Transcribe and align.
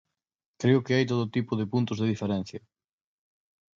Creo 0.61 0.83
que 0.83 0.95
hay 0.95 1.05
todo 1.05 1.29
tipo 1.29 1.55
de 1.55 1.67
puntos 1.67 1.99
de 1.99 2.07
diferencia". 2.07 2.59